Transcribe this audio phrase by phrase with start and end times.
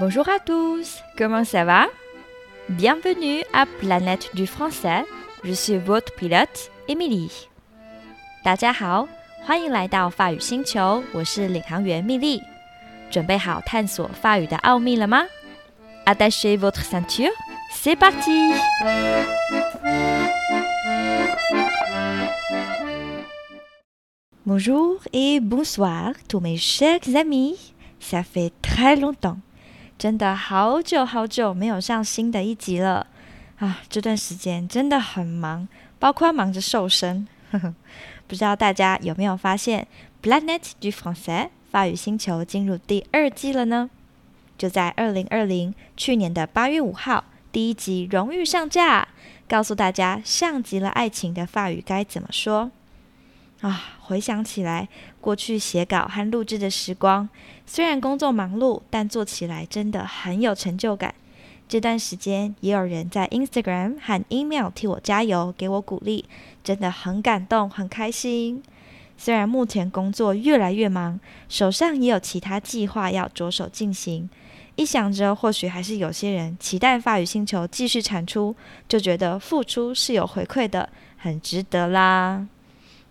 [0.00, 1.86] Bonjour à tous, comment ça va
[2.68, 5.04] Bienvenue à Planète du français,
[5.44, 7.30] je suis votre pilote Emily。
[8.44, 9.08] 大家好，
[9.46, 12.40] 欢迎来到法语星球，我是领航员蜜莉。
[13.10, 15.26] 准备好探索法语的奥秘了吗？
[16.06, 17.32] Attachez votre ceinture,
[17.72, 18.52] c'est parti!
[24.44, 27.72] Bonjour et bonsoir tous mes chers amis.
[27.98, 29.38] Ça fait très longtemps.
[29.99, 33.05] 真的好久好久没有上新的一集了
[33.57, 33.81] 啊！
[33.89, 35.67] 这段时间真的很忙，
[35.99, 37.27] 包括忙着瘦身。
[38.25, 39.85] 不知道大家有没有发现
[40.23, 43.89] ，Planet du Français 法语星球进入第二季了呢？
[44.57, 49.09] 就在二零二零去年的八月五号，第一集荣誉上架，
[49.49, 52.71] 告诉大家像极了爱情的法语该怎么说。
[53.61, 54.87] 啊，回想起来，
[55.19, 57.27] 过去写稿和录制的时光，
[57.65, 61.13] 虽然工作忙碌，但做起来真的很有成就感。
[61.67, 66.25] 这段时间也有人在 Instagram 和 email 替我加油，给我鼓励，
[66.63, 68.63] 真的很感动，很开心。
[69.17, 74.29] 虽然目前工作越来越忙，手上也有其他计划要着手进行，
[74.77, 78.55] 一想着或许还是有些人期待法语星球继续产出，
[78.87, 82.47] 就觉得付出是有回馈的，很值得啦。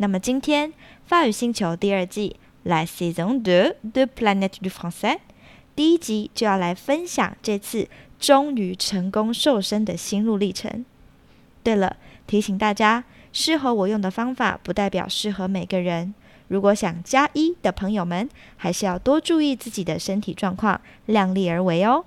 [0.00, 0.72] 那么今天
[1.04, 5.18] 法语星球第二季来 Saison de de Planète du Français
[5.76, 7.86] 第一集就要来分享这次
[8.18, 10.86] 终于成功瘦身的心路历程。
[11.62, 16.14] 对了，提醒大家，适合我用的方法不代表适合每个人。
[16.48, 22.06] 如果想加一的朋友们，还是要多注意自己的身体状况，量力而为哦。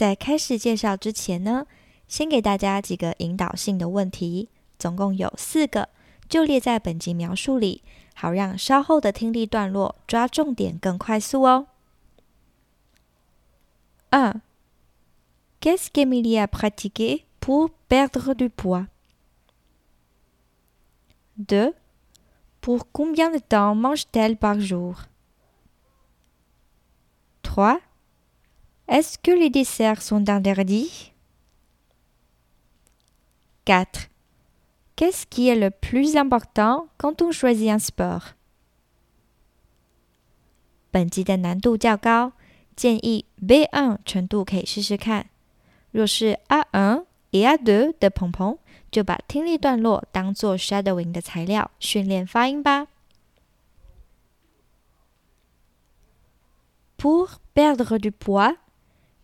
[0.00, 1.66] 在开始介绍之前呢，
[2.08, 4.48] 先给大家几个引导性的问题，
[4.78, 5.90] 总共有四个，
[6.26, 7.82] 就列在本集描述里，
[8.14, 11.66] 好让稍后的听力段落抓重点更快速哦。
[14.08, 14.40] 1.
[15.60, 18.86] Qu'est-ce qu'Emilie a pratiqué pour perdre du poids?
[21.36, 21.74] 2.
[22.62, 24.94] Pour combien de temps mange-t-elle par jour?
[27.42, 27.82] 3.
[28.89, 31.11] Est-ce que les desserts sont interdits
[33.65, 34.09] 4.
[34.95, 38.35] Qu'est-ce qui est le plus important quand on choisit un sport
[40.91, 42.33] 本集的难度较高，
[42.75, 45.29] 建议 B1 程度可以试试看。
[45.91, 48.59] 若是 A1 et A2 的鹏鹏，
[48.91, 52.87] 就把听力段落当做 shadowing 的材料，训练发音吧。
[56.97, 58.55] Pour perdre du poids,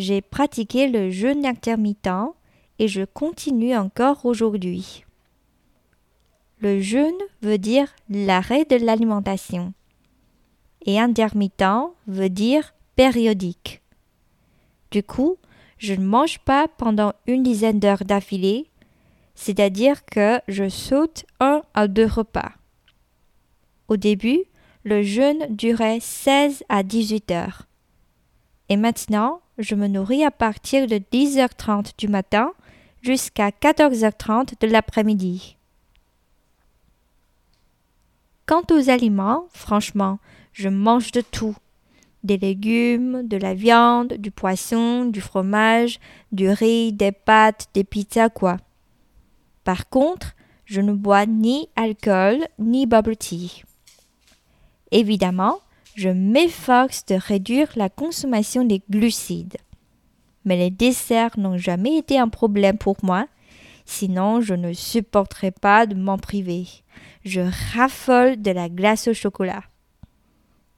[0.00, 2.34] j'ai pratiqué le jeûne intermittent
[2.78, 5.04] et je continue encore aujourd'hui.
[6.58, 9.74] Le jeûne veut dire l'arrêt de l'alimentation
[10.86, 13.82] et intermittent veut dire périodique.
[14.90, 15.36] Du coup,
[15.76, 18.70] je ne mange pas pendant une dizaine d'heures d'affilée,
[19.34, 22.52] c'est-à-dire que je saute un à deux repas.
[23.88, 24.44] Au début,
[24.84, 27.66] le jeûne durait 16 à 18 heures.
[28.70, 32.52] Et maintenant, je me nourris à partir de 10h30 du matin
[33.02, 35.56] jusqu'à 14h30 de l'après-midi.
[38.46, 40.18] Quant aux aliments, franchement,
[40.52, 41.54] je mange de tout.
[42.24, 46.00] Des légumes, de la viande, du poisson, du fromage,
[46.32, 48.56] du riz, des pâtes, des pizzas, quoi.
[49.64, 50.34] Par contre,
[50.64, 53.62] je ne bois ni alcool ni bubble tea.
[54.90, 55.58] Évidemment,
[56.00, 59.58] je m'efforce de réduire la consommation des glucides.
[60.46, 63.26] Mais les desserts n'ont jamais été un problème pour moi,
[63.84, 66.66] sinon je ne supporterais pas de m'en priver.
[67.26, 67.42] Je
[67.74, 69.62] raffole de la glace au chocolat.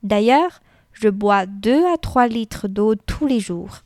[0.02, 0.60] D'ailleurs,
[0.92, 3.82] je bois 2 à 3 litres d'eau tous les jours.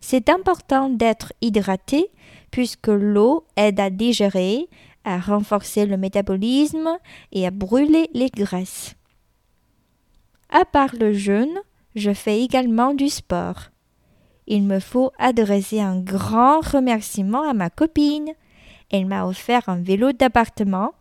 [0.00, 2.10] C'est important d'être hydraté
[2.50, 4.70] puisque l'eau aide à digérer,
[5.04, 6.96] à renforcer le métabolisme
[7.32, 8.94] et à brûler les graisses.
[10.56, 11.58] À part le jeûne,
[11.96, 13.70] je fais également du sport.
[14.46, 18.30] Il me faut adresser un grand remerciement à ma copine.
[18.92, 20.92] Elle m'a offert un vélo d'appartement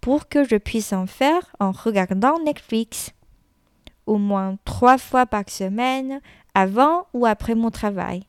[0.00, 3.10] pour que je puisse en faire en regardant Netflix.
[4.06, 6.22] Au moins trois fois par semaine,
[6.54, 8.22] avant ou après mon travail.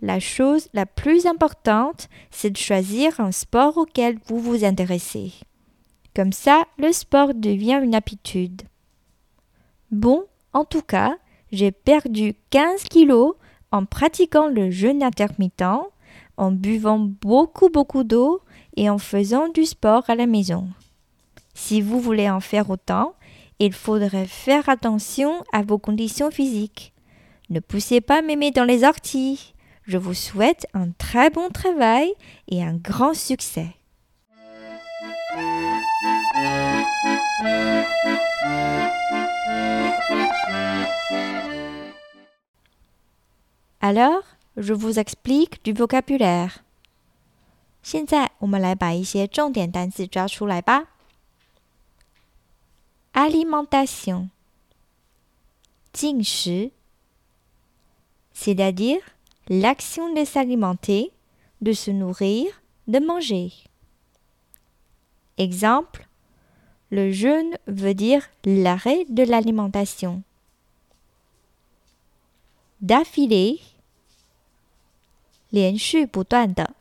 [0.00, 5.32] La chose la plus importante, c'est de choisir un sport auquel vous vous intéressez.
[6.14, 8.62] Comme ça, le sport devient une habitude.
[9.94, 11.16] Bon, en tout cas,
[11.52, 13.36] j'ai perdu 15 kilos
[13.70, 15.62] en pratiquant le jeûne intermittent,
[16.36, 18.40] en buvant beaucoup beaucoup d'eau
[18.76, 20.66] et en faisant du sport à la maison.
[21.54, 23.14] Si vous voulez en faire autant,
[23.60, 26.92] il faudrait faire attention à vos conditions physiques.
[27.48, 29.54] Ne poussez pas mémé dans les orties.
[29.86, 32.12] Je vous souhaite un très bon travail
[32.48, 33.68] et un grand succès.
[43.81, 44.23] Alors,
[44.55, 46.57] je vous explique du vocabulaire.
[47.81, 50.87] 现在我们来把一些重点单词抓出来吧。
[53.13, 54.29] Alimentation，
[55.91, 56.71] 进食，
[58.33, 59.01] c'est-à-dire
[59.47, 61.11] l'action de s'alimenter,
[61.59, 63.53] de se nourrir, de manger.
[65.37, 66.05] Exemple,
[66.93, 70.23] le jeûne veut dire l'arrêt de l'alimentation.
[72.81, 73.59] D'affilée,
[75.51, 76.75] 连续不断的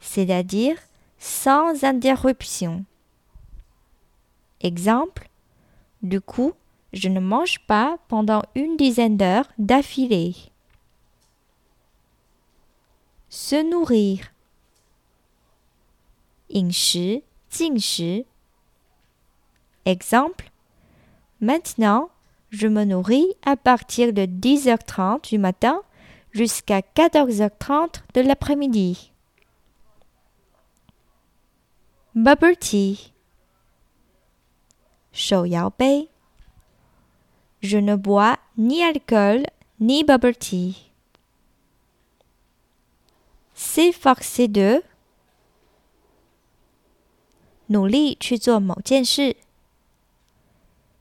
[0.00, 0.78] c'est-à-dire
[1.18, 2.84] sans interruption.
[4.60, 5.28] Exemple,
[6.02, 6.52] du coup,
[6.92, 10.34] je ne mange pas pendant une dizaine d'heures d'affilée.
[13.28, 14.32] Se nourrir.
[16.50, 18.24] 饮食,进食.
[19.85, 20.49] Exemple,
[21.41, 22.09] maintenant,
[22.49, 25.81] je me nourris à partir de 10h30 du matin
[26.31, 29.11] jusqu'à 14h30 de l'après-midi.
[32.15, 33.11] Bubble tea.
[37.61, 39.45] Je ne bois ni alcool
[39.79, 40.91] ni bubble tea.
[43.53, 44.81] S'efforcer de.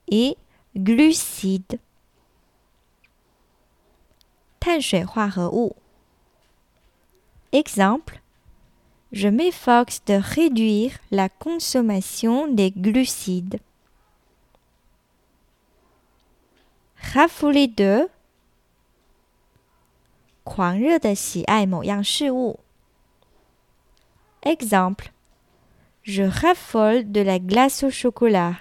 [0.08, 0.36] Et
[0.76, 1.78] glucides.
[7.52, 8.22] Exemple
[9.12, 13.60] je m'efforce de réduire la consommation des glucides.
[17.12, 18.08] Raffoler de
[24.44, 25.12] Exemple
[26.02, 28.54] Je raffole de la glace au chocolat.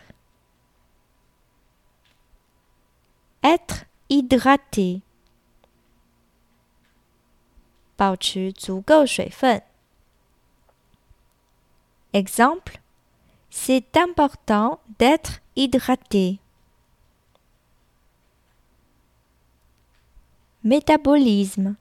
[4.11, 5.03] hydraté.
[7.97, 9.63] 保持足够水分。
[12.13, 12.79] Exemple,
[13.51, 16.39] c'est important d'être hydraté.
[20.63, 21.77] Métabolisme.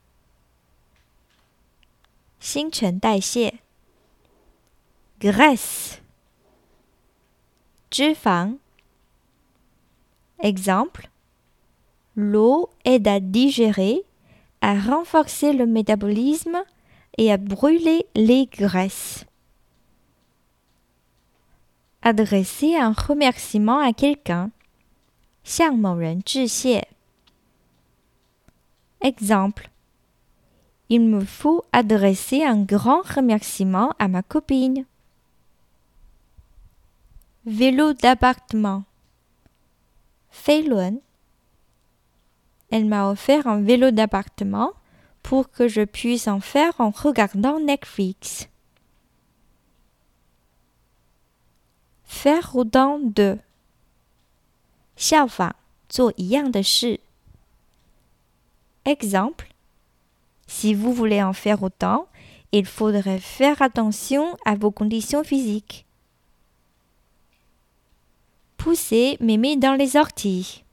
[5.19, 6.01] Graisse.
[10.39, 11.08] Exemple,
[12.16, 14.02] l'eau aide à digérer,
[14.60, 16.62] à renforcer le métabolisme
[17.18, 19.24] et à brûler les graisses
[22.02, 24.50] adresser un remerciement à quelqu'un.
[29.02, 29.70] Exemple.
[30.88, 34.84] Il me faut adresser un grand remerciement à ma copine.
[37.46, 38.84] Vélo d'appartement.
[40.30, 40.96] Feilun
[42.71, 44.73] Elle m'a offert un vélo d'appartement
[45.23, 48.49] pour que je puisse en faire en regardant Netflix.
[52.15, 53.37] faire autant de
[54.95, 55.55] 效仿
[55.89, 56.99] 做一样的事.
[58.85, 59.47] Exemple
[60.47, 62.07] Si vous voulez en faire autant,
[62.51, 65.85] il faudrait faire attention à vos conditions physiques.
[68.57, 70.63] Pousser mémé dans les orties.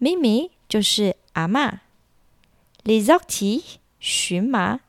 [0.00, 1.80] Mémé 就是阿嬷.
[2.84, 4.80] Les orties 荨麻.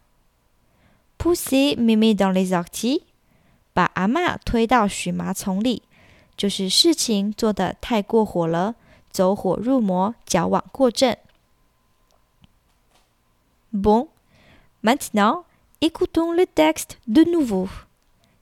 [1.18, 3.02] Pousser mémé dans les orties
[3.74, 5.84] 把阿妈推到荨麻丛里，
[6.38, 8.76] 就是事情做得太过火了，
[9.12, 11.18] 走火入魔，矫枉过正。
[13.72, 14.08] Bon,
[14.82, 15.44] maintenant,
[15.82, 17.68] écoutons le texte de nouveau.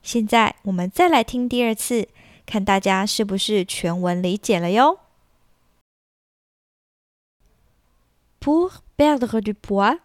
[0.02, 2.08] 现在我们再来听第二次，
[2.46, 5.00] 看大家是不是全文理解了哟。
[8.40, 9.98] Pour perdre du poids,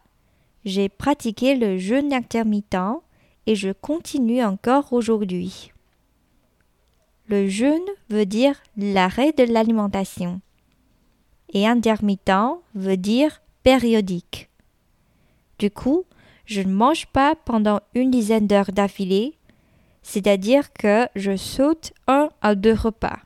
[0.65, 3.01] j'ai pratiqué le jeûne intermittent
[3.45, 5.71] et je continue encore aujourd'hui.
[7.27, 10.41] Le jeûne veut dire l'arrêt de l'alimentation
[11.53, 14.49] et intermittent veut dire périodique.
[15.59, 16.05] Du coup,
[16.45, 19.37] je ne mange pas pendant une dizaine d'heures d'affilée,
[20.01, 23.19] c'est-à-dire que je saute un à deux repas.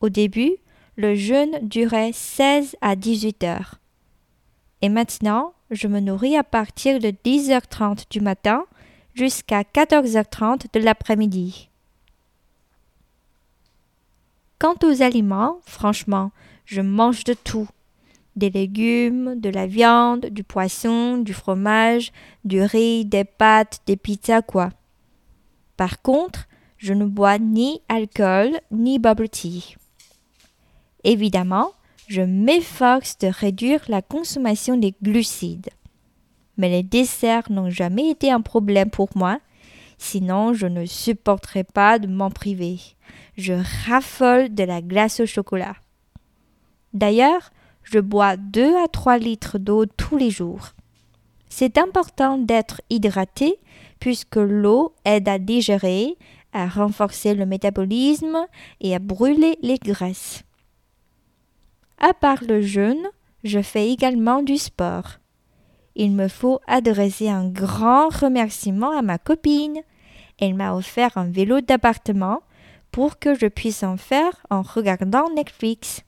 [0.00, 0.56] Au début,
[0.98, 3.76] le jeûne durait 16 à 18 heures.
[4.82, 8.64] Et maintenant, je me nourris à partir de 10h30 du matin
[9.14, 11.70] jusqu'à 14h30 de l'après-midi.
[14.58, 16.32] Quant aux aliments, franchement,
[16.64, 17.68] je mange de tout.
[18.34, 22.12] Des légumes, de la viande, du poisson, du fromage,
[22.44, 24.70] du riz, des pâtes, des pizzas, quoi.
[25.76, 29.77] Par contre, je ne bois ni alcool ni bubble tea.
[31.04, 31.72] Évidemment,
[32.08, 35.70] je m'efforce de réduire la consommation des glucides.
[36.56, 39.38] Mais les desserts n'ont jamais été un problème pour moi,
[39.98, 42.78] sinon je ne supporterais pas de m'en priver.
[43.36, 43.54] Je
[43.86, 45.76] raffole de la glace au chocolat.
[46.94, 47.50] D'ailleurs,
[47.84, 50.70] je bois 2 à 3 litres d'eau tous les jours.
[51.48, 53.58] C'est important d'être hydraté
[54.00, 56.16] puisque l'eau aide à digérer,
[56.52, 58.46] à renforcer le métabolisme
[58.80, 60.44] et à brûler les graisses.
[62.00, 63.08] À part le jeûne,
[63.44, 65.18] je fais également du sport.
[65.96, 69.80] Il me faut adresser un grand remerciement à ma copine.
[70.40, 72.42] Elle m'a offert un vélo d'appartement
[72.92, 76.02] pour que je puisse en faire en regardant Netflix.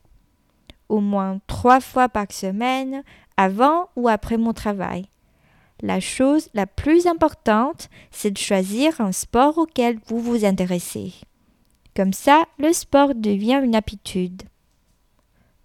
[0.89, 3.03] Au moins trois fois par semaine,
[3.37, 5.07] avant ou après mon travail.
[5.83, 11.15] La chose la plus importante, c'est de choisir un sport auquel vous vous intéressez.
[11.97, 14.43] Comme ça, le sport devient une habitude.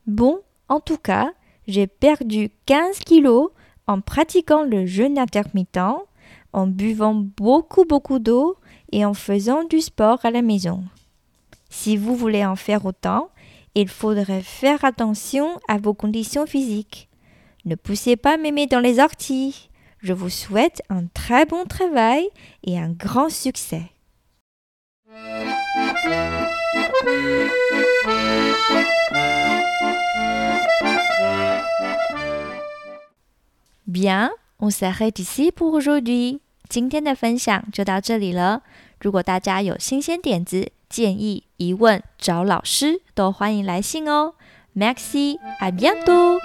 [0.08, 1.32] Bon, en tout cas,
[1.68, 3.50] j'ai perdu 15 kilos
[3.88, 5.80] en pratiquant le jeûne intermittent,
[6.54, 8.58] en buvant beaucoup beaucoup d'eau
[8.92, 10.84] et en faisant du sport à la maison.
[11.70, 13.30] Si vous voulez en faire autant,
[13.74, 17.10] il faudrait faire attention à vos conditions physiques.
[17.66, 19.70] Ne poussez pas mémé dans les orties.
[20.00, 22.30] Je vous souhaite un très bon travail
[22.64, 23.82] et un grand succès.
[33.86, 36.42] Bien, on s'arrête ici pour aujourd'hui.
[36.68, 38.64] 今天的分享就到这里了。
[39.00, 44.34] 如果大家有新鲜点子、建议、疑问，找老师都欢迎来信哦。
[44.76, 46.40] Maxi, à bientôt!